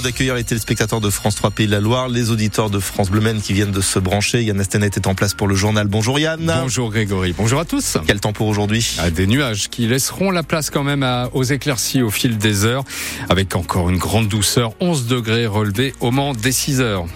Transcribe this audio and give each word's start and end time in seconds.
heureux 0.00 0.10
d'accueillir 0.10 0.34
les 0.34 0.44
téléspectateurs 0.44 1.00
de 1.00 1.10
France 1.10 1.34
3 1.36 1.50
Pays 1.50 1.66
de 1.66 1.72
la 1.72 1.80
Loire, 1.80 2.08
les 2.08 2.30
auditeurs 2.30 2.70
de 2.70 2.78
France 2.78 3.10
Bleu 3.10 3.20
qui 3.42 3.52
viennent 3.52 3.70
de 3.70 3.80
se 3.80 3.98
brancher. 3.98 4.42
Yann 4.42 4.58
Astenet 4.60 4.90
est 4.96 5.06
en 5.06 5.14
place 5.14 5.34
pour 5.34 5.46
le 5.46 5.54
journal. 5.54 5.86
Bonjour 5.88 6.18
Yann. 6.18 6.52
Bonjour 6.62 6.90
Grégory. 6.90 7.34
Bonjour 7.36 7.60
à 7.60 7.64
tous. 7.64 7.98
Quel 8.06 8.20
temps 8.20 8.32
pour 8.32 8.46
aujourd'hui? 8.48 8.96
Ah, 8.98 9.10
Des 9.10 9.26
nuages 9.26 9.68
qui 9.68 9.86
laisseront 9.86 10.30
la 10.30 10.42
place 10.42 10.70
quand 10.70 10.84
même 10.84 11.06
aux 11.32 11.44
éclaircies 11.44 12.02
au 12.02 12.10
fil 12.10 12.38
des 12.38 12.64
heures, 12.64 12.84
avec 13.28 13.54
encore 13.56 13.90
une 13.90 13.98
grande 13.98 14.28
douceur, 14.28 14.72
11 14.80 15.06
degrés 15.06 15.46
relevés 15.46 15.94
au 16.00 16.10
Mans 16.10 16.32
dès 16.32 16.52
6 16.52 16.80
heures 16.80 17.06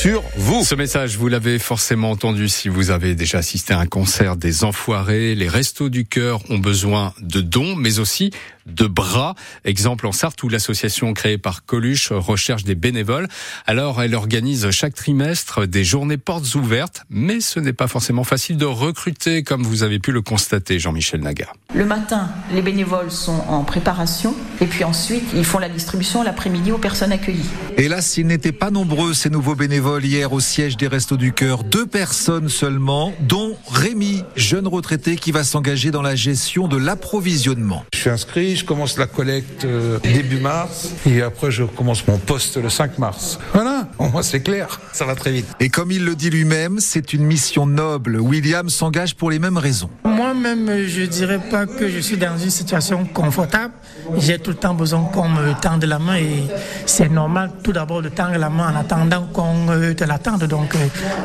sur 0.00 0.22
vous. 0.36 0.64
Ce 0.64 0.74
message, 0.74 1.16
vous 1.18 1.28
l'avez 1.28 1.58
forcément 1.58 2.10
entendu 2.10 2.48
si 2.48 2.70
vous 2.70 2.90
avez 2.90 3.14
déjà 3.14 3.38
assisté 3.38 3.74
à 3.74 3.80
un 3.80 3.86
concert 3.86 4.36
des 4.36 4.64
Enfoirés. 4.64 5.34
Les 5.34 5.48
Restos 5.48 5.90
du 5.90 6.06
Cœur 6.06 6.40
ont 6.48 6.58
besoin 6.58 7.12
de 7.20 7.42
dons, 7.42 7.76
mais 7.76 7.98
aussi 7.98 8.30
de 8.66 8.86
bras. 8.86 9.34
Exemple 9.64 10.06
en 10.06 10.12
Sarthe 10.12 10.42
où 10.42 10.48
l'association 10.48 11.12
créée 11.14 11.38
par 11.38 11.64
Coluche 11.64 12.12
recherche 12.12 12.64
des 12.64 12.74
bénévoles. 12.74 13.28
Alors 13.66 14.02
elle 14.02 14.14
organise 14.14 14.70
chaque 14.70 14.94
trimestre 14.94 15.66
des 15.66 15.84
journées 15.84 16.16
portes 16.16 16.54
ouvertes, 16.54 17.02
mais 17.10 17.40
ce 17.40 17.60
n'est 17.60 17.72
pas 17.72 17.88
forcément 17.88 18.24
facile 18.24 18.56
de 18.56 18.66
recruter 18.66 19.42
comme 19.42 19.62
vous 19.62 19.82
avez 19.82 19.98
pu 19.98 20.12
le 20.12 20.22
constater, 20.22 20.78
Jean-Michel 20.78 21.20
Naga. 21.20 21.46
Le 21.74 21.84
matin, 21.84 22.30
les 22.52 22.62
bénévoles 22.62 23.10
sont 23.10 23.44
en 23.48 23.64
préparation 23.64 24.34
et 24.60 24.66
puis 24.66 24.84
ensuite 24.84 25.24
ils 25.34 25.44
font 25.44 25.58
la 25.58 25.68
distribution 25.68 26.22
l'après-midi 26.22 26.72
aux 26.72 26.78
personnes 26.78 27.12
accueillies. 27.12 27.48
Hélas, 27.76 28.16
ils 28.16 28.26
n'étaient 28.26 28.52
pas 28.52 28.70
nombreux 28.70 29.14
ces 29.14 29.30
nouveaux 29.30 29.54
bénévoles 29.54 30.04
hier 30.04 30.32
au 30.32 30.40
siège 30.40 30.76
des 30.76 30.88
Restos 30.88 31.16
du 31.16 31.32
Cœur. 31.32 31.64
Deux 31.64 31.86
personnes 31.86 32.48
seulement, 32.48 33.12
dont 33.20 33.56
Rémi, 33.70 34.22
jeune 34.36 34.66
retraité 34.66 35.16
qui 35.16 35.32
va 35.32 35.44
s'engager 35.44 35.90
dans 35.90 36.02
la 36.02 36.16
gestion 36.16 36.68
de 36.68 36.76
l'approvisionnement. 36.76 37.84
Je 37.94 37.98
suis 37.98 38.10
inscrit, 38.10 38.49
je 38.56 38.64
commence 38.64 38.98
la 38.98 39.06
collecte 39.06 39.64
euh, 39.64 39.98
début 40.00 40.40
mars 40.40 40.90
et 41.06 41.22
après 41.22 41.50
je 41.50 41.64
commence 41.64 42.06
mon 42.06 42.18
poste 42.18 42.56
le 42.56 42.68
5 42.68 42.98
mars. 42.98 43.38
Voilà, 43.52 43.88
au 43.98 44.08
moins 44.08 44.22
c'est 44.22 44.40
clair, 44.40 44.80
ça 44.92 45.04
va 45.04 45.14
très 45.14 45.32
vite. 45.32 45.46
Et 45.60 45.68
comme 45.68 45.90
il 45.90 46.04
le 46.04 46.14
dit 46.14 46.30
lui-même, 46.30 46.80
c'est 46.80 47.12
une 47.12 47.24
mission 47.24 47.66
noble. 47.66 48.18
William 48.20 48.68
s'engage 48.68 49.14
pour 49.14 49.30
les 49.30 49.38
mêmes 49.38 49.58
raisons. 49.58 49.90
Moi-même, 50.04 50.86
je 50.86 51.02
dirais 51.02 51.40
pas 51.50 51.66
que 51.66 51.88
je 51.88 51.98
suis 51.98 52.16
dans 52.16 52.36
une 52.36 52.50
situation 52.50 53.04
confortable. 53.06 53.74
J'ai 54.18 54.38
tout 54.38 54.50
le 54.50 54.56
temps 54.56 54.74
besoin 54.74 55.04
qu'on 55.12 55.28
me 55.28 55.52
tende 55.60 55.84
la 55.84 55.98
main 55.98 56.16
et 56.16 56.44
c'est 56.86 57.08
normal 57.08 57.50
tout 57.62 57.72
d'abord 57.72 58.02
de 58.02 58.08
tendre 58.08 58.36
la 58.36 58.50
main 58.50 58.72
en 58.72 58.76
attendant 58.76 59.26
qu'on 59.32 59.66
te 59.96 60.04
l'attende. 60.04 60.44
Donc 60.44 60.74
euh, 60.74 60.78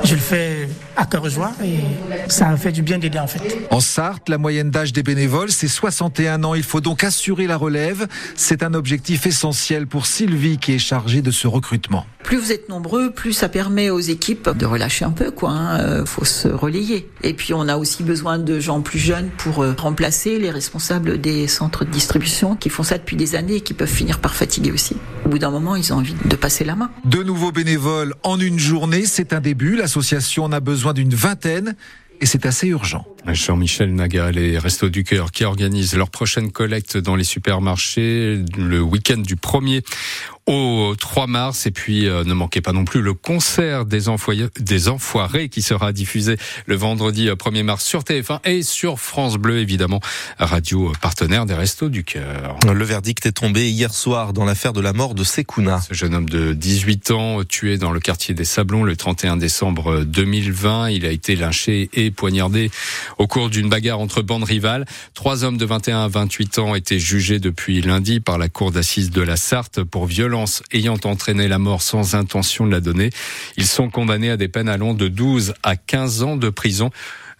je 0.03 0.15
le 0.15 0.21
fais 0.21 0.69
à 0.95 1.05
cœur 1.05 1.29
joie 1.29 1.51
et 1.63 1.79
ça 2.29 2.55
fait 2.57 2.71
du 2.71 2.81
bien 2.81 2.97
d'aider 2.97 3.19
en 3.19 3.27
fait. 3.27 3.41
En 3.71 3.79
Sarthe, 3.79 4.29
la 4.29 4.37
moyenne 4.37 4.69
d'âge 4.69 4.93
des 4.93 5.03
bénévoles, 5.03 5.51
c'est 5.51 5.67
61 5.67 6.43
ans. 6.43 6.55
Il 6.55 6.63
faut 6.63 6.81
donc 6.81 7.03
assurer 7.03 7.47
la 7.47 7.57
relève. 7.57 8.07
C'est 8.35 8.63
un 8.63 8.73
objectif 8.73 9.25
essentiel 9.25 9.87
pour 9.87 10.05
Sylvie 10.05 10.57
qui 10.57 10.73
est 10.73 10.79
chargée 10.79 11.21
de 11.21 11.31
ce 11.31 11.47
recrutement. 11.47 12.05
Plus 12.23 12.37
vous 12.37 12.51
êtes 12.51 12.69
nombreux, 12.69 13.11
plus 13.11 13.33
ça 13.33 13.49
permet 13.49 13.91
aux 13.91 13.99
équipes 13.99 14.49
de 14.49 14.65
relâcher 14.65 15.05
un 15.05 15.11
peu, 15.11 15.29
quoi. 15.29 15.51
Hein. 15.51 15.79
Euh, 15.79 16.05
faut 16.05 16.25
se 16.25 16.47
relayer. 16.47 17.07
Et 17.21 17.35
puis 17.35 17.53
on 17.53 17.67
a 17.67 17.77
aussi 17.77 18.01
besoin 18.01 18.39
de 18.39 18.59
gens 18.59 18.81
plus 18.81 18.97
jeunes 18.97 19.29
pour 19.37 19.61
euh, 19.61 19.75
remplacer 19.77 20.39
les 20.39 20.49
responsables 20.49 21.21
des 21.21 21.47
centres 21.47 21.85
de 21.85 21.91
distribution 21.91 22.55
qui 22.55 22.69
font 22.69 22.81
ça 22.81 22.97
depuis 22.97 23.15
des 23.15 23.35
années 23.35 23.57
et 23.57 23.61
qui 23.61 23.75
peuvent 23.75 23.87
finir 23.87 24.19
par 24.19 24.33
fatiguer 24.33 24.71
aussi. 24.71 24.95
Au 25.25 25.29
bout 25.29 25.39
d'un 25.39 25.51
moment, 25.51 25.75
ils 25.75 25.93
ont 25.93 25.97
envie 25.97 26.15
de 26.25 26.35
passer 26.35 26.63
la 26.63 26.75
main. 26.75 26.89
De 27.03 27.21
nouveaux 27.21 27.51
bénévoles 27.51 28.13
en 28.23 28.39
une 28.39 28.59
journée, 28.59 29.05
c'est 29.05 29.33
un 29.33 29.39
début. 29.39 29.75
L'association 29.75 30.45
en 30.45 30.51
a 30.51 30.59
besoin 30.59 30.84
d'une 30.93 31.13
vingtaine 31.13 31.75
et 32.21 32.25
c'est 32.25 32.45
assez 32.45 32.67
urgent. 32.67 33.05
Jean-Michel 33.27 33.93
Naga, 33.93 34.31
les 34.31 34.57
Restos 34.57 34.89
du 34.89 35.03
Cœur 35.03 35.31
qui 35.31 35.43
organisent 35.43 35.95
leur 35.95 36.09
prochaine 36.09 36.51
collecte 36.51 36.97
dans 36.97 37.15
les 37.15 37.23
supermarchés 37.23 38.41
le 38.57 38.81
week-end 38.81 39.17
du 39.17 39.35
1er 39.35 39.83
au 40.47 40.95
3 40.99 41.27
mars. 41.27 41.65
Et 41.65 41.71
puis, 41.71 42.07
euh, 42.07 42.23
ne 42.23 42.33
manquez 42.33 42.61
pas 42.61 42.71
non 42.71 42.85
plus 42.85 43.01
le 43.01 43.13
concert 43.13 43.85
des, 43.85 44.03
des 44.59 44.89
Enfoirés 44.89 45.49
qui 45.49 45.61
sera 45.61 45.91
diffusé 45.91 46.37
le 46.65 46.75
vendredi 46.75 47.27
1er 47.27 47.59
euh, 47.59 47.63
mars 47.63 47.83
sur 47.83 48.01
TF1 48.01 48.39
et 48.45 48.61
sur 48.63 48.99
France 48.99 49.37
Bleu, 49.37 49.59
évidemment, 49.59 49.99
radio 50.37 50.91
partenaire 51.01 51.45
des 51.45 51.53
Restos 51.53 51.89
du 51.89 52.03
Cœur. 52.03 52.57
Le 52.71 52.85
verdict 52.85 53.25
est 53.25 53.31
tombé 53.31 53.69
hier 53.69 53.93
soir 53.93 54.33
dans 54.33 54.45
l'affaire 54.45 54.73
de 54.73 54.81
la 54.81 54.93
mort 54.93 55.15
de 55.15 55.23
Sekouna. 55.23 55.81
Ce 55.81 55.93
jeune 55.93 56.13
homme 56.13 56.29
de 56.29 56.53
18 56.53 57.11
ans, 57.11 57.43
tué 57.43 57.77
dans 57.77 57.91
le 57.91 57.99
quartier 57.99 58.35
des 58.35 58.45
Sablons 58.45 58.83
le 58.83 58.95
31 58.95 59.37
décembre 59.37 60.03
2020. 60.03 60.89
Il 60.89 61.05
a 61.05 61.11
été 61.11 61.35
lynché 61.35 61.89
et 61.93 62.11
poignardé 62.11 62.69
au 63.17 63.27
cours 63.27 63.49
d'une 63.49 63.69
bagarre 63.69 63.99
entre 63.99 64.21
bandes 64.21 64.43
rivales. 64.43 64.85
Trois 65.13 65.43
hommes 65.43 65.57
de 65.57 65.65
21 65.65 66.03
à 66.03 66.07
28 66.07 66.59
ans 66.59 66.75
étaient 66.75 66.99
jugés 66.99 67.39
depuis 67.39 67.81
lundi 67.81 68.19
par 68.19 68.37
la 68.37 68.49
cour 68.49 68.71
d'assises 68.71 69.09
de 69.09 69.21
la 69.21 69.37
Sarthe 69.37 69.83
pour 69.83 70.05
violence 70.05 70.34
ayant 70.71 70.99
entraîné 71.03 71.47
la 71.47 71.59
mort 71.59 71.81
sans 71.81 72.15
intention 72.15 72.65
de 72.65 72.71
la 72.71 72.81
donner. 72.81 73.09
Ils 73.57 73.67
sont 73.67 73.89
condamnés 73.89 74.29
à 74.29 74.37
des 74.37 74.47
peines 74.47 74.69
allant 74.69 74.93
de 74.93 75.07
12 75.07 75.53
à 75.63 75.75
15 75.75 76.23
ans 76.23 76.35
de 76.35 76.49
prison. 76.49 76.91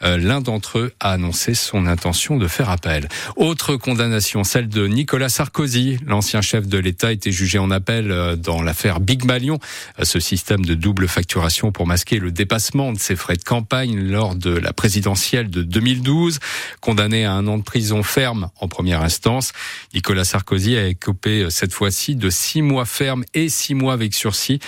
Euh, 0.04 0.18
l'un 0.18 0.42
d'entre 0.42 0.80
eux 0.80 0.94
a 1.00 1.12
annoncé 1.12 1.54
son 1.54 1.88
intention 1.88 2.38
de 2.38 2.48
faire 2.48 2.70
appel. 2.70 3.08
Autre 3.36 3.76
condamnation, 3.76 4.44
celle 4.44 4.68
de 4.68 4.88
Nicolas 4.88 5.30
Sarkozy. 5.30 5.98
L'ancien 6.06 6.42
chef 6.42 6.68
de 6.68 6.78
l'État 6.78 7.12
était 7.12 7.32
jugé 7.32 7.60
en 7.60 7.72
appel 7.72 8.12
euh, 8.12 8.36
dans 8.36 8.62
l'affaire 8.62 9.00
Big 9.00 9.24
Malion, 9.24 9.60
euh, 10.00 10.06
ce 10.06 10.20
système 10.20 10.66
de 10.66 10.74
double 10.74 11.08
facturation 11.08 11.72
pour 11.72 11.88
masquer 11.88 12.20
le 12.20 12.32
dépassement 12.32 12.92
de 12.92 13.00
ses 13.00 13.16
frais 13.16 13.38
de 13.38 13.44
campagne 13.44 14.00
lors 14.00 14.36
de 14.36 14.52
la 14.52 14.74
présidentielle 14.74 15.50
de 15.50 15.64
2012. 15.64 16.40
Condamné 16.82 17.26
à 17.26 17.34
un 17.34 17.48
an 17.48 17.58
de 17.58 17.64
prison 17.64 18.04
ferme 18.04 18.50
en 18.60 18.68
première 18.68 19.02
instance, 19.02 19.54
Nicolas 19.94 20.26
Sarkozy 20.26 20.78
a 20.78 20.88
écopé 20.88 21.48
cette 21.50 21.74
fois-ci 21.74 22.16
de 22.16 22.30
six 22.30 22.62
mois 22.62 22.86
ferme 22.86 23.24
et 23.34 23.50
six 23.50 23.76
mois 23.76 23.94
avec 23.94 24.14
sursis, 24.14 24.60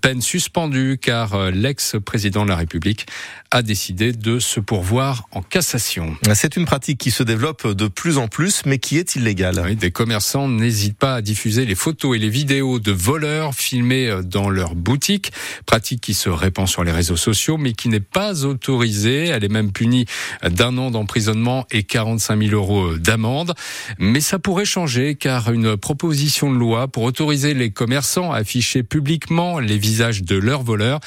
peine 0.00 0.20
suspendue 0.20 0.98
car 1.00 1.50
l'ex-président 1.50 2.44
de 2.44 2.48
la 2.48 2.56
République 2.56 3.06
a 3.50 3.62
décidé 3.62 4.12
de 4.12 4.38
se 4.38 4.60
pourvoir 4.72 5.28
en 5.32 5.42
cassation. 5.42 6.16
C'est 6.32 6.56
une 6.56 6.64
pratique 6.64 6.96
qui 6.96 7.10
se 7.10 7.22
développe 7.22 7.66
de 7.66 7.88
plus 7.88 8.16
en 8.16 8.26
plus, 8.26 8.62
mais 8.64 8.78
qui 8.78 8.96
est 8.96 9.16
illégale. 9.16 9.60
Oui, 9.62 9.76
des 9.76 9.90
commerçants 9.90 10.48
n'hésitent 10.48 10.96
pas 10.96 11.16
à 11.16 11.20
diffuser 11.20 11.66
les 11.66 11.74
photos 11.74 12.16
et 12.16 12.18
les 12.18 12.30
vidéos 12.30 12.78
de 12.78 12.90
voleurs 12.90 13.54
filmés 13.54 14.20
dans 14.24 14.48
leur 14.48 14.74
boutique. 14.74 15.30
Pratique 15.66 16.00
qui 16.00 16.14
se 16.14 16.30
répand 16.30 16.66
sur 16.66 16.84
les 16.84 16.90
réseaux 16.90 17.18
sociaux, 17.18 17.58
mais 17.58 17.74
qui 17.74 17.90
n'est 17.90 18.00
pas 18.00 18.46
autorisée. 18.46 19.26
Elle 19.26 19.44
est 19.44 19.52
même 19.52 19.72
punie 19.72 20.06
d'un 20.42 20.78
an 20.78 20.90
d'emprisonnement 20.90 21.66
et 21.70 21.82
45 21.82 22.42
000 22.42 22.54
euros 22.54 22.96
d'amende. 22.96 23.52
Mais 23.98 24.22
ça 24.22 24.38
pourrait 24.38 24.64
changer, 24.64 25.16
car 25.16 25.52
une 25.52 25.76
proposition 25.76 26.50
de 26.50 26.56
loi 26.56 26.88
pour 26.88 27.02
autoriser 27.02 27.52
les 27.52 27.72
commerçants 27.72 28.32
à 28.32 28.38
afficher 28.38 28.82
publiquement 28.82 29.58
les 29.58 29.76
visages 29.76 30.22
de 30.22 30.36
leurs 30.36 30.62
voleurs 30.62 31.00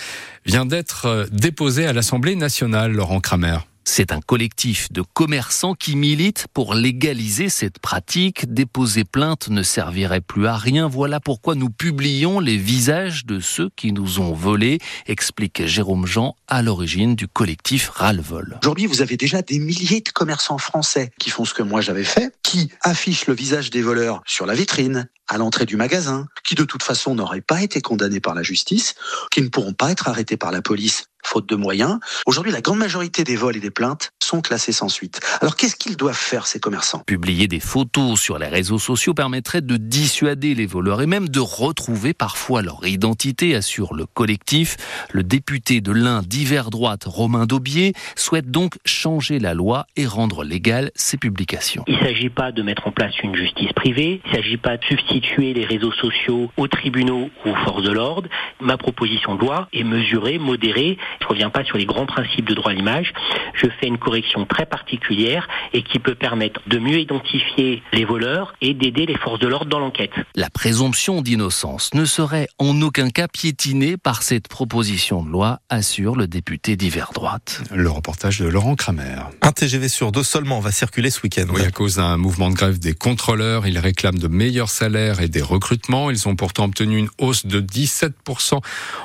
vient 0.45 0.65
d'être 0.65 1.05
euh, 1.05 1.25
déposé 1.31 1.85
à 1.85 1.93
l'Assemblée 1.93 2.35
nationale, 2.35 2.91
Laurent 2.91 3.19
Kramer. 3.19 3.57
C'est 3.87 4.11
un 4.11 4.19
collectif 4.19 4.91
de 4.91 5.03
commerçants 5.03 5.75
qui 5.75 5.95
milite 5.95 6.47
pour 6.53 6.73
légaliser 6.73 7.49
cette 7.49 7.77
pratique. 7.77 8.51
Déposer 8.51 9.03
plainte 9.03 9.47
ne 9.49 9.61
servirait 9.61 10.21
plus 10.21 10.47
à 10.47 10.57
rien. 10.57 10.87
Voilà 10.87 11.19
pourquoi 11.19 11.53
nous 11.53 11.69
publions 11.69 12.39
les 12.39 12.57
visages 12.57 13.25
de 13.27 13.39
ceux 13.39 13.69
qui 13.75 13.91
nous 13.91 14.19
ont 14.19 14.33
volés, 14.33 14.79
explique 15.05 15.67
Jérôme 15.67 16.07
Jean 16.07 16.35
à 16.47 16.63
l'origine 16.63 17.15
du 17.15 17.27
collectif 17.27 17.89
Ralvol. 17.89 18.57
Aujourd'hui, 18.63 18.87
vous 18.87 19.03
avez 19.03 19.17
déjà 19.17 19.43
des 19.43 19.59
milliers 19.59 20.01
de 20.01 20.09
commerçants 20.09 20.57
français 20.57 21.11
qui 21.19 21.29
font 21.29 21.45
ce 21.45 21.53
que 21.53 21.63
moi 21.63 21.81
j'avais 21.81 22.03
fait, 22.03 22.33
qui 22.41 22.71
affichent 22.81 23.27
le 23.27 23.35
visage 23.35 23.69
des 23.69 23.83
voleurs 23.83 24.23
sur 24.25 24.47
la 24.47 24.55
vitrine, 24.55 25.07
à 25.27 25.37
l'entrée 25.37 25.65
du 25.65 25.75
magasin, 25.75 26.27
qui 26.43 26.55
de 26.55 26.63
toute 26.63 26.83
façon 26.83 27.15
n'auraient 27.15 27.41
pas 27.41 27.61
été 27.61 27.81
condamnés 27.81 28.19
par 28.19 28.35
la 28.35 28.43
justice, 28.43 28.95
qui 29.31 29.41
ne 29.41 29.49
pourront 29.49 29.73
pas 29.73 29.91
être 29.91 30.07
arrêtés 30.07 30.37
par 30.37 30.51
la 30.51 30.61
police 30.61 31.07
faute 31.25 31.47
de 31.49 31.55
moyens. 31.55 31.99
Aujourd'hui, 32.25 32.51
la 32.51 32.61
grande 32.61 32.79
majorité 32.79 33.23
des 33.23 33.35
vols 33.35 33.57
et 33.57 33.59
des 33.59 33.71
plaintes 33.71 34.11
sont 34.21 34.41
classés 34.41 34.71
sans 34.71 34.89
suite. 34.89 35.19
Alors 35.41 35.55
qu'est-ce 35.55 35.75
qu'ils 35.75 35.97
doivent 35.97 36.15
faire, 36.15 36.47
ces 36.47 36.59
commerçants? 36.59 36.99
Publier 37.05 37.47
des 37.47 37.59
photos 37.59 38.19
sur 38.19 38.37
les 38.39 38.47
réseaux 38.47 38.79
sociaux 38.79 39.13
permettrait 39.13 39.61
de 39.61 39.77
dissuader 39.77 40.55
les 40.55 40.65
voleurs 40.65 41.01
et 41.01 41.05
même 41.07 41.29
de 41.29 41.39
retrouver 41.39 42.13
parfois 42.13 42.61
leur 42.61 42.85
identité, 42.85 43.55
assure 43.55 43.93
le 43.93 44.05
collectif. 44.05 44.77
Le 45.11 45.23
député 45.23 45.81
de 45.81 45.91
l'Ain 45.91 46.21
d'hiver 46.21 46.69
droite, 46.69 47.03
Romain 47.05 47.45
Daubier, 47.45 47.93
souhaite 48.15 48.49
donc 48.51 48.75
changer 48.85 49.39
la 49.39 49.53
loi 49.53 49.85
et 49.95 50.05
rendre 50.05 50.43
légales 50.43 50.91
ces 50.95 51.17
publications. 51.17 51.83
Il 51.87 51.95
ne 51.95 51.99
s'agit 51.99 52.29
pas 52.29 52.51
de 52.51 52.61
mettre 52.61 52.87
en 52.87 52.91
place 52.91 53.13
une 53.23 53.35
justice 53.35 53.73
privée, 53.73 54.21
il 54.25 54.31
ne 54.31 54.35
s'agit 54.35 54.57
pas 54.57 54.77
de 54.77 54.83
substituer 54.83 55.53
les 55.53 55.65
réseaux 55.65 55.91
sociaux 55.91 56.51
aux 56.57 56.67
tribunaux 56.67 57.29
ou 57.45 57.49
aux 57.49 57.55
forces 57.55 57.83
de 57.83 57.91
l'ordre. 57.91 58.29
Ma 58.59 58.77
proposition 58.77 59.35
de 59.35 59.41
loi 59.41 59.67
est 59.73 59.83
mesurée, 59.83 60.37
modérée 60.39 60.97
Je 61.21 61.27
reviens 61.27 61.49
pas 61.49 61.63
sur 61.63 61.77
les 61.77 61.85
grands 61.85 62.05
principes 62.05 62.47
de 62.47 62.53
droit 62.53 62.71
à 62.71 62.73
l'image. 62.73 63.13
Je 63.53 63.67
fais 63.79 63.87
une 63.87 63.97
correction 63.97 64.45
très 64.45 64.65
particulière 64.65 65.47
et 65.73 65.83
qui 65.83 65.99
peut 65.99 66.15
permettre 66.15 66.61
de 66.67 66.77
mieux 66.77 66.99
identifier 66.99 67.81
les 67.93 68.05
voleurs 68.05 68.53
et 68.61 68.73
d'aider 68.73 69.05
les 69.05 69.17
forces 69.17 69.39
de 69.39 69.47
l'ordre 69.47 69.69
dans 69.69 69.79
l'enquête. 69.79 70.11
La 70.35 70.49
présomption 70.49 71.21
d'innocence 71.21 71.93
ne 71.93 72.05
serait 72.05 72.47
en 72.59 72.81
aucun 72.81 73.09
cas 73.09 73.27
piétinée 73.27 73.97
par 73.97 74.23
cette 74.23 74.47
proposition 74.47 75.23
de 75.23 75.29
loi, 75.29 75.59
assure 75.69 76.15
le 76.15 76.27
député 76.27 76.75
d'hiver 76.75 77.11
droite. 77.13 77.61
Le 77.73 77.89
reportage 77.89 78.39
de 78.39 78.47
Laurent 78.47 78.75
Kramer. 78.75 79.15
Un 79.41 79.51
TGV 79.51 79.87
sur 79.89 80.11
deux 80.11 80.23
seulement 80.23 80.59
va 80.59 80.71
circuler 80.71 81.09
ce 81.09 81.21
week-end. 81.21 81.45
Oui, 81.49 81.61
à 81.61 81.71
cause 81.71 81.95
d'un 81.95 82.17
mouvement 82.17 82.49
de 82.49 82.55
grève 82.55 82.79
des 82.79 82.93
contrôleurs, 82.93 83.67
ils 83.67 83.79
réclament 83.79 84.19
de 84.19 84.27
meilleurs 84.27 84.69
salaires 84.69 85.21
et 85.21 85.27
des 85.27 85.41
recrutements. 85.41 86.11
Ils 86.11 86.27
ont 86.27 86.35
pourtant 86.35 86.65
obtenu 86.65 86.97
une 86.97 87.09
hausse 87.17 87.45
de 87.45 87.61
17% 87.61 88.59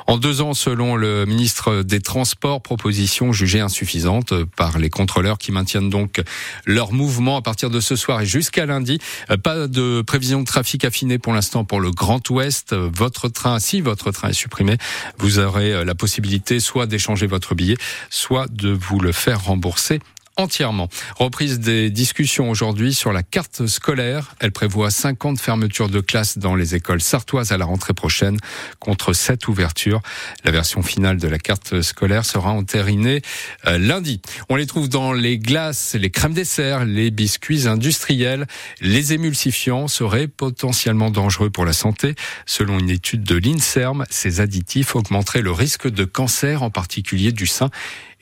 en 0.06 0.18
deux 0.18 0.40
ans 0.40 0.54
selon 0.54 0.96
le 0.96 1.26
ministre 1.26 1.82
des 1.82 2.00
Transports, 2.00 2.62
proposition 2.62 3.32
jugée 3.32 3.61
insuffisante 3.61 4.35
par 4.56 4.79
les 4.79 4.91
contrôleurs 4.91 5.38
qui 5.38 5.52
maintiennent 5.52 5.91
donc 5.91 6.23
leur 6.67 6.93
mouvement 6.93 7.37
à 7.37 7.43
partir 7.43 7.70
de 7.70 7.81
ce 7.81 7.97
soir 7.97 8.20
et 8.20 8.26
jusqu'à 8.26 8.67
lundi. 8.67 8.99
Pas 9.43 9.69
de 9.69 10.02
prévision 10.02 10.41
de 10.41 10.47
trafic 10.47 10.85
affinée 10.85 11.19
pour 11.19 11.32
l'instant 11.32 11.64
pour 11.64 11.81
le 11.81 11.91
Grand 11.91 12.29
Ouest. 12.31 12.75
Votre 12.75 13.29
train, 13.29 13.58
si 13.58 13.81
votre 13.81 14.11
train 14.11 14.29
est 14.29 14.35
supprimé, 14.35 14.76
vous 15.19 15.38
aurez 15.38 15.85
la 15.85 15.94
possibilité 15.94 16.61
soit 16.61 16.87
d'échanger 16.87 17.26
votre 17.26 17.55
billet, 17.55 17.76
soit 18.11 18.46
de 18.50 18.70
vous 18.70 19.00
le 19.00 19.12
faire 19.12 19.44
rembourser 19.44 20.00
entièrement. 20.40 20.88
Reprise 21.16 21.60
des 21.60 21.90
discussions 21.90 22.50
aujourd'hui 22.50 22.94
sur 22.94 23.12
la 23.12 23.22
carte 23.22 23.66
scolaire. 23.66 24.34
Elle 24.40 24.52
prévoit 24.52 24.90
50 24.90 25.38
fermetures 25.38 25.88
de 25.88 26.00
classes 26.00 26.38
dans 26.38 26.56
les 26.56 26.75
écoles 26.75 27.00
sartoises 27.00 27.52
à 27.52 27.58
la 27.58 27.64
rentrée 27.64 27.94
prochaine 27.94 28.38
contre 28.78 29.12
7 29.12 29.46
ouvertures. 29.48 30.00
La 30.44 30.50
version 30.50 30.82
finale 30.82 31.19
de 31.19 31.28
la 31.28 31.38
carte 31.38 31.82
scolaire 31.82 32.25
sera 32.25 32.50
entérinée 32.50 33.22
euh, 33.66 33.78
lundi. 33.78 34.20
On 34.48 34.56
les 34.56 34.66
trouve 34.66 34.88
dans 34.88 35.12
les 35.12 35.38
glaces, 35.38 35.94
les 35.94 36.10
crèmes 36.10 36.34
dessert, 36.34 36.84
les 36.84 37.10
biscuits 37.10 37.69
industriels. 37.69 38.46
Les 38.81 39.12
émulsifiants 39.12 39.88
seraient 39.88 40.28
potentiellement 40.28 41.10
dangereux 41.10 41.50
pour 41.50 41.64
la 41.64 41.72
santé. 41.72 42.14
Selon 42.46 42.78
une 42.78 42.90
étude 42.90 43.22
de 43.22 43.36
l'INSERM, 43.36 44.04
ces 44.10 44.40
additifs 44.40 44.96
augmenteraient 44.96 45.43
le 45.43 45.52
risque 45.52 45.88
de 45.88 46.04
cancer, 46.04 46.62
en 46.62 46.70
particulier 46.70 47.32
du 47.32 47.46
sein 47.46 47.70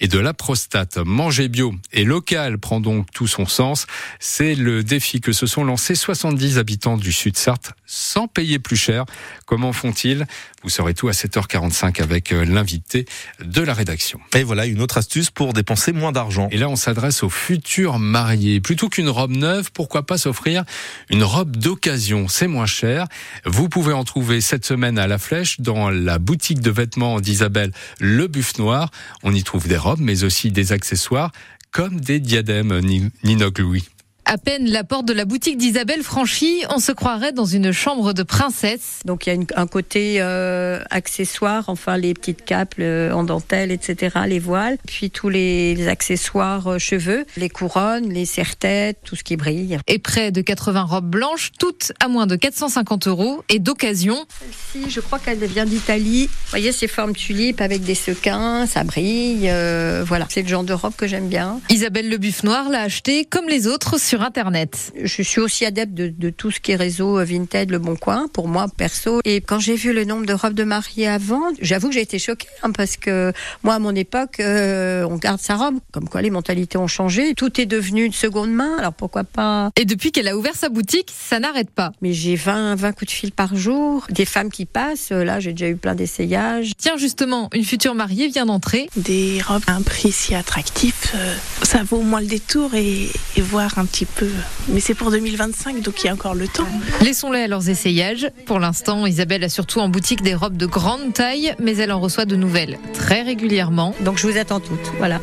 et 0.01 0.09
de 0.09 0.19
la 0.19 0.35
prostate. 0.35 0.99
Manger 0.99 1.49
bio 1.49 1.75
et 1.93 2.05
local 2.05 2.59
prend 2.59 2.81
donc 2.81 3.11
tout 3.13 3.27
son 3.27 3.47
sens. 3.47 3.87
C'est 4.21 4.55
le 4.55 4.83
défi 4.83 5.21
que 5.21 5.33
se 5.33 5.47
sont 5.47 5.65
lancés 5.65 5.95
70 5.95 6.59
habitants 6.59 6.97
du 6.97 7.13
Sud-Sarthe 7.13 7.73
sans 7.87 8.29
payer 8.29 8.59
plus 8.59 8.77
cher. 8.77 9.05
Comment 9.47 9.73
font-ils? 9.73 10.27
Vous 10.63 10.71
saurez 10.71 10.93
tout 10.93 11.09
à 11.09 11.13
7h45 11.13 12.03
avec 12.03 12.33
euh, 12.33 12.45
l'invité 12.45 13.07
de 13.43 13.63
la 13.63 13.73
rédaction. 13.73 14.21
Et 14.35 14.43
voilà 14.43 14.67
une 14.67 14.83
autre 14.83 14.99
astuce 14.99 15.31
pour 15.31 15.53
dépenser 15.53 15.93
moins 15.93 16.13
d'argent. 16.13 16.49
Et 16.51 16.59
là, 16.59 16.69
on 16.69 16.77
s'adresse 16.77 17.23
aux 17.23 17.31
futurs 17.31 17.99
mariés. 17.99 18.61
Plutôt 18.61 18.89
qu'une 18.89 19.09
robe 19.09 19.31
neuve, 19.31 19.71
pourquoi 19.73 20.05
pas 20.05 20.19
s'offrir 20.19 20.65
une 21.09 21.23
robe 21.23 21.57
d'occasion? 21.57 22.29
C'est 22.29 22.49
moins 22.49 22.67
cher. 22.67 23.07
Vous 23.47 23.69
pouvez 23.69 23.93
en 23.93 24.05
trouver 24.05 24.41
cette 24.41 24.67
semaine 24.67 24.99
à 24.99 25.07
la 25.07 25.19
Flèche 25.19 25.61
dans 25.61 25.91
la 25.91 26.19
boutique 26.19 26.61
de 26.61 26.71
vêtements 26.71 27.21
d'Isabelle 27.21 27.73
Le 28.01 28.27
Buff 28.27 28.59
Noir. 28.59 28.91
On 29.23 29.33
y 29.33 29.45
trouve 29.45 29.69
des 29.69 29.79
robes, 29.79 29.88
mais 29.97 30.25
aussi 30.25 30.51
des 30.51 30.73
accessoires 30.73 31.33
comme 31.71 32.01
des 32.01 32.21
diadèmes 32.21 32.81
Ninoc 33.23 33.59
Louis. 33.59 33.85
À 34.31 34.37
peine 34.37 34.69
la 34.69 34.85
porte 34.85 35.07
de 35.07 35.15
la 35.15 35.25
boutique 35.25 35.57
d'Isabelle 35.57 36.03
franchie, 36.03 36.63
on 36.69 36.81
se 36.81 36.93
croirait 36.93 37.33
dans 37.33 37.47
une 37.47 37.73
chambre 37.73 38.13
de 38.13 38.23
princesse. 38.23 39.01
Donc 39.07 39.27
il 39.27 39.33
y 39.33 39.39
a 39.39 39.41
un 39.59 39.67
côté 39.67 40.17
euh, 40.19 40.83
accessoire, 40.91 41.65
enfin 41.69 41.97
les 41.97 42.13
petites 42.13 42.45
capes 42.45 42.79
en 42.79 43.25
dentelle, 43.25 43.71
etc., 43.71 44.19
les 44.27 44.39
voiles, 44.39 44.77
puis 44.87 45.11
tous 45.11 45.31
les, 45.31 45.89
accessoires 45.89 46.75
euh, 46.75 46.79
cheveux, 46.79 47.25
les 47.39 47.49
couronnes, 47.49 48.13
les 48.13 48.27
serre-têtes, 48.27 48.99
tout 49.03 49.17
ce 49.17 49.25
qui 49.25 49.39
brille. 49.39 49.79
Et 49.87 49.99
près 49.99 50.31
de 50.31 50.43
80 50.43 50.83
robes 50.83 51.09
blanches, 51.09 51.53
toutes 51.59 51.93
à 51.99 52.09
moins 52.09 52.27
de 52.27 52.37
450 52.37 53.07
euros 53.07 53.43
et 53.49 53.59
d'occasion. 53.59 54.27
Celle-ci, 54.39 54.91
je 54.91 55.01
crois 55.01 55.21
qu'elle 55.21 55.43
vient 55.47 55.65
d'Italie. 55.65 56.27
Vous 56.27 56.51
voyez 56.51 56.73
ces 56.73 56.87
formes 56.87 57.15
tulipes 57.15 57.63
avec 57.63 57.83
des 57.83 57.95
sequins, 57.95 58.67
ça 58.67 58.85
brille. 58.85 59.49
Euh, 59.49 60.05
voilà, 60.07 60.27
c'est 60.29 60.43
le 60.43 60.49
genre 60.49 60.65
de 60.65 60.75
robe 60.75 60.95
que 60.95 61.07
j'aime 61.07 61.29
bien. 61.29 61.63
Isabelle 61.71 62.11
Le 62.11 62.19
Buff 62.19 62.43
Noir 62.43 62.69
l'a 62.69 62.83
acheté 62.83 63.25
comme 63.25 63.49
les 63.49 63.67
autres 63.67 63.99
sur 63.99 64.18
Internet. 64.23 64.93
Je 65.03 65.23
suis 65.23 65.41
aussi 65.41 65.65
adepte 65.65 65.93
de, 65.95 66.31
tout 66.31 66.51
ce 66.51 66.61
qui 66.61 66.73
est 66.73 66.77
réseau 66.77 67.19
euh, 67.19 67.25
Vinted, 67.25 67.71
Le 67.71 67.79
Bon 67.79 67.97
Coin, 67.97 68.29
pour 68.33 68.49
moi 68.49 68.67
perso. 68.75 69.21
Et 69.25 69.41
quand 69.41 69.59
j'ai 69.59 69.77
vu 69.77 69.93
le 69.93 70.05
nombre 70.05 70.27
de 70.27 70.33
robes 70.33 70.55
de 70.55 70.65
mariée 70.65 71.09
avant, 71.09 71.43
j'avoue 71.61 71.89
que 71.89 71.95
j'ai 71.95 72.03
été 72.03 72.19
choquée 72.19 72.49
hein, 72.63 72.73
parce 72.73 72.97
que 72.97 73.33
moi, 73.63 73.75
à 73.75 73.79
mon 73.79 73.95
époque, 73.95 74.41
euh, 74.41 75.05
on 75.09 75.17
garde 75.17 75.41
sa 75.41 75.57
robe. 75.57 75.79
Comme 75.93 76.09
quoi, 76.09 76.23
les 76.23 76.31
mentalités 76.31 76.79
ont 76.79 76.87
changé. 76.87 77.35
Tout 77.35 77.61
est 77.61 77.67
devenu 77.67 78.09
de 78.09 78.15
seconde 78.15 78.53
main. 78.53 78.77
Alors 78.79 78.93
pourquoi 78.93 79.25
pas? 79.25 79.71
Et 79.77 79.85
depuis 79.85 80.13
qu'elle 80.13 80.29
a 80.29 80.37
ouvert 80.37 80.55
sa 80.55 80.69
boutique, 80.69 81.13
ça 81.17 81.39
n'arrête 81.41 81.71
pas. 81.71 81.93
Mais 82.03 82.13
j'ai 82.13 82.37
20, 82.37 82.75
20 82.77 82.93
coups 82.93 83.07
de 83.07 83.17
fil 83.17 83.33
par 83.33 83.57
jour. 83.57 84.07
Des 84.11 84.25
femmes 84.25 84.51
qui 84.51 84.67
passent. 84.67 85.11
Là, 85.11 85.41
j'ai 85.41 85.53
déjà 85.53 85.69
eu 85.69 85.77
plein 85.77 85.95
d'essayages. 85.95 86.73
Tiens, 86.77 86.97
justement, 86.97 87.49
une 87.55 87.65
future 87.65 87.95
mariée 87.95 88.29
vient 88.29 88.47
d'entrer. 88.47 88.89
Des 88.97 89.41
robes 89.47 89.63
à 89.67 89.73
un 89.73 89.83
prix 89.83 90.13
si 90.13 90.35
attractif, 90.35 91.15
euh, 91.15 91.35
ça 91.63 91.83
vaut 91.83 91.99
au 91.99 92.03
moins 92.03 92.21
le 92.21 92.27
détour 92.27 92.75
et, 92.75 93.09
et 93.37 93.41
voir 93.41 93.79
un 93.79 93.85
petit 93.85 94.05
peu. 94.17 94.29
Mais 94.69 94.81
c'est 94.81 94.95
pour 94.95 95.11
2025, 95.11 95.83
donc 95.83 96.03
il 96.03 96.07
y 96.07 96.11
a 96.11 96.13
encore 96.13 96.35
le 96.35 96.49
temps. 96.49 96.67
Laissons-les 97.03 97.41
à 97.41 97.49
leurs 97.49 97.69
essayages. 97.69 98.31
Pour 98.47 98.59
l'instant, 98.59 99.07
Isabelle 99.07 99.45
a 99.45 99.49
surtout 99.49 99.81
en 99.81 99.89
boutique 99.89 100.23
des 100.23 100.35
robes 100.35 100.57
de 100.57 100.67
grande 100.67 101.13
taille, 101.13 101.55
mais 101.59 101.77
elle 101.77 101.93
en 101.93 102.01
reçoit 102.01 102.25
de 102.25 102.37
nouvelles 102.37 102.79
très 102.95 103.23
régulièrement. 103.23 103.95
Donc 104.01 104.19
je 104.19 104.27
vous 104.27 104.39
attends 104.39 104.61
toutes. 104.61 104.93
Voilà. 104.99 105.21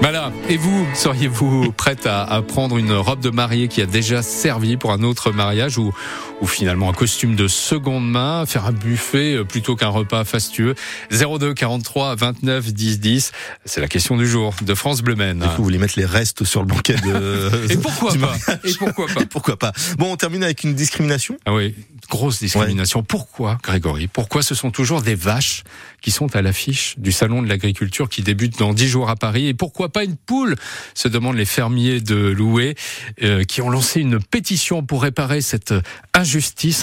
Voilà. 0.00 0.32
Et 0.48 0.56
vous, 0.56 0.86
seriez-vous 0.94 1.70
prête 1.72 2.06
à, 2.06 2.42
prendre 2.42 2.76
une 2.76 2.92
robe 2.92 3.20
de 3.20 3.30
mariée 3.30 3.68
qui 3.68 3.80
a 3.80 3.86
déjà 3.86 4.20
servi 4.20 4.76
pour 4.76 4.90
un 4.90 5.04
autre 5.04 5.30
mariage 5.30 5.78
ou, 5.78 5.92
ou 6.42 6.46
finalement 6.46 6.90
un 6.90 6.92
costume 6.92 7.36
de 7.36 7.46
seconde 7.46 8.10
main, 8.10 8.44
faire 8.46 8.66
un 8.66 8.72
buffet 8.72 9.36
euh, 9.36 9.44
plutôt 9.44 9.76
qu'un 9.76 9.88
repas 9.88 10.24
fastueux 10.24 10.74
02 11.12 11.54
43 11.54 12.16
29 12.16 12.72
10 12.72 12.98
10. 12.98 13.32
C'est 13.64 13.80
la 13.80 13.86
question 13.86 14.16
du 14.16 14.26
jour 14.26 14.52
de 14.60 14.74
France 14.74 15.02
Bleu 15.02 15.14
Maine. 15.14 15.46
vous 15.56 15.62
voulez 15.62 15.78
mettre 15.78 15.94
les 15.96 16.04
restes 16.04 16.42
sur 16.42 16.60
le 16.60 16.66
banquet 16.66 16.96
de. 16.96 17.48
Et 17.72 17.76
pourquoi 17.76 18.14
pas 18.14 18.36
Et 18.64 18.74
pourquoi 18.74 19.06
pas 19.06 19.20
Et 19.20 19.26
pourquoi 19.26 19.56
pas 19.56 19.72
Bon, 19.98 20.12
on 20.12 20.16
termine 20.16 20.42
avec 20.42 20.64
une 20.64 20.74
discrimination. 20.74 21.36
Ah 21.46 21.54
oui, 21.54 21.76
grosse 22.10 22.40
discrimination. 22.40 23.04
Pourquoi, 23.04 23.58
Grégory 23.62 24.08
Pourquoi 24.08 24.42
ce 24.42 24.56
sont 24.56 24.72
toujours 24.72 25.00
des 25.00 25.14
vaches 25.14 25.62
qui 26.00 26.10
sont 26.10 26.34
à 26.34 26.42
l'affiche 26.42 26.96
du 26.98 27.12
salon 27.12 27.42
de 27.42 27.48
l'agriculture 27.48 28.08
qui 28.08 28.22
débute 28.22 28.58
dans 28.58 28.74
10 28.74 28.88
jours 28.88 29.10
à 29.10 29.14
Paris 29.14 29.46
Et 29.46 29.54
pourquoi 29.54 29.90
pas 29.90 30.02
une 30.02 30.16
poule 30.16 30.56
se 30.94 31.06
demandent 31.06 31.36
les 31.36 31.44
fermiers 31.44 32.00
de 32.00 32.16
Loué 32.16 32.74
euh, 33.22 33.44
qui 33.44 33.62
ont 33.62 33.70
lancé 33.70 34.00
une 34.00 34.18
pétition 34.18 34.82
pour 34.82 35.02
réparer 35.02 35.40
cette 35.40 35.72
injustice 36.12 36.31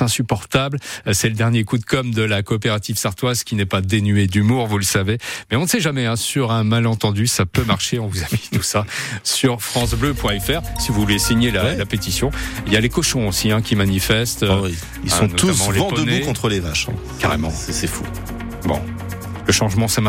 insupportable. 0.02 0.80
Euh, 1.08 1.14
c'est 1.14 1.30
le 1.30 1.36
dernier 1.36 1.64
coup 1.64 1.78
de 1.78 1.86
com 1.86 2.12
de 2.12 2.22
la 2.22 2.44
coopérative 2.44 2.98
sartoise 2.98 3.44
qui 3.44 3.56
n'est 3.56 3.66
pas 3.66 3.82
dénué 3.82 4.28
d'humour, 4.28 4.68
vous 4.68 4.78
le 4.78 4.84
savez. 4.84 5.18
Mais 5.50 5.58
on 5.58 5.64
ne 5.64 5.68
sait 5.68 5.80
jamais, 5.80 6.06
hein, 6.06 6.16
sur 6.16 6.52
un 6.52 6.64
malentendu, 6.64 7.28
ça 7.28 7.46
peut 7.46 7.64
marcher. 7.64 8.00
On 8.00 8.08
vous 8.08 8.20
a 8.20 8.28
mis 8.32 8.50
tout 8.52 8.64
ça 8.64 8.86
sur 9.24 9.62
francebleu.fr 9.62 10.62
si 10.80 10.92
vous 10.92 11.02
voulez 11.02 11.20
signer 11.20 11.52
la, 11.52 11.86
pétition. 11.86 12.32
Il 12.68 12.74
y 12.74 12.78
a 12.78 12.82
les 12.82 12.90
cochons 12.90 13.28
aussi 13.28 13.52
hein, 13.52 13.62
qui 13.62 13.76
manifestent. 13.76 14.46
Oh 14.48 14.68
Ils 15.04 15.12
sont 15.12 15.28
tous 15.28 15.70
vent 15.74 15.92
debout 15.92 16.26
contre 16.26 16.50
les 16.50 16.60
vaches. 16.60 16.88
Hein. 16.90 16.96
Carrément. 17.20 17.52
C'est 17.52 17.88
fou. 17.88 18.04
Bon, 18.66 18.82
le 19.50 19.54
changement, 19.54 19.88
ça 19.88 19.98